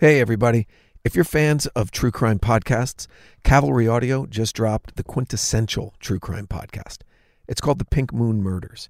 [0.00, 0.68] Hey, everybody.
[1.02, 3.08] If you're fans of true crime podcasts,
[3.42, 6.98] Cavalry Audio just dropped the quintessential true crime podcast.
[7.48, 8.88] It's called The Pink Moon Murders,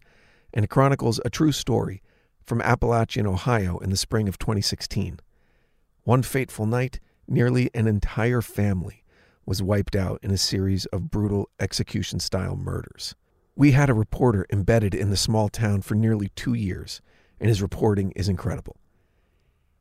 [0.52, 2.02] and it chronicles a true story
[2.44, 5.20] from Appalachian, Ohio in the spring of 2016.
[6.04, 9.02] One fateful night, nearly an entire family
[9.46, 13.14] was wiped out in a series of brutal execution style murders.
[13.56, 17.00] We had a reporter embedded in the small town for nearly two years,
[17.40, 18.77] and his reporting is incredible.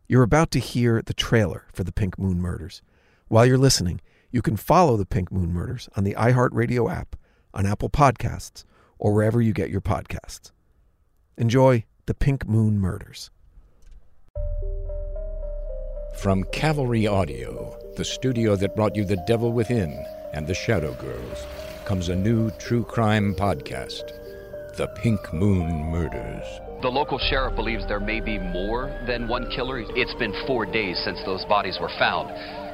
[0.09, 2.81] You're about to hear the trailer for the Pink Moon Murders.
[3.27, 3.99] While you're listening,
[4.31, 7.17] you can follow the Pink Moon Murders on the iHeartRadio app,
[7.53, 8.63] on Apple Podcasts,
[8.97, 10.51] or wherever you get your podcasts.
[11.37, 13.31] Enjoy the Pink Moon Murders.
[16.19, 21.45] From Cavalry Audio, the studio that brought you The Devil Within and The Shadow Girls,
[21.83, 24.13] comes a new true crime podcast,
[24.77, 26.45] The Pink Moon Murders.
[26.83, 29.79] The local sheriff believes there may be more than one killer.
[29.79, 32.29] It's been four days since those bodies were found,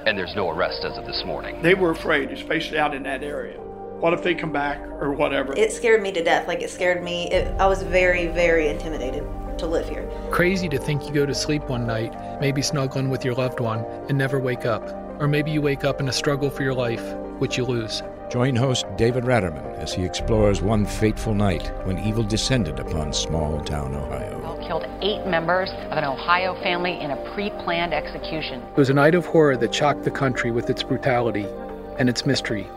[0.06, 1.62] and there's no arrest as of this morning.
[1.62, 3.58] They were afraid, especially out in that area.
[3.58, 5.56] What if they come back or whatever?
[5.56, 6.46] It scared me to death.
[6.46, 7.32] Like it scared me.
[7.32, 9.24] It, I was very, very intimidated
[9.60, 10.06] to live here.
[10.30, 13.80] Crazy to think you go to sleep one night, maybe snuggling with your loved one,
[14.10, 14.84] and never wake up.
[15.22, 18.04] Or maybe you wake up in a struggle for your life, which you lose.
[18.34, 23.62] Join host David Raterman as he explores one fateful night when evil descended upon small
[23.62, 24.58] town Ohio.
[24.66, 28.60] Killed eight members of an Ohio family in a pre planned execution.
[28.60, 31.46] It was a night of horror that shocked the country with its brutality
[32.00, 32.68] and its mystery.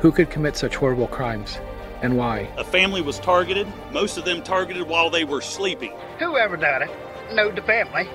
[0.00, 1.60] Who could commit such horrible crimes,
[2.02, 2.50] and why?
[2.56, 5.92] A family was targeted, most of them targeted while they were sleeping.
[6.18, 6.90] Whoever done it
[7.32, 8.08] knowed the family,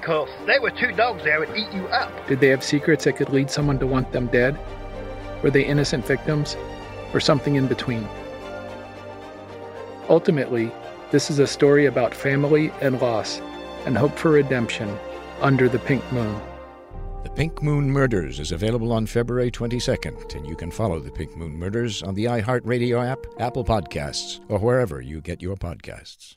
[0.00, 2.10] because there were two dogs there that would eat you up.
[2.26, 4.58] Did they have secrets that could lead someone to want them dead?
[5.42, 6.56] Were they innocent victims,
[7.12, 8.08] or something in between?
[10.08, 10.70] Ultimately,
[11.10, 13.40] this is a story about family and loss,
[13.84, 14.96] and hope for redemption
[15.40, 16.40] under the pink moon.
[17.24, 21.36] The Pink Moon Murders is available on February 22nd, and you can follow the Pink
[21.36, 26.36] Moon Murders on the iHeartRadio app, Apple Podcasts, or wherever you get your podcasts.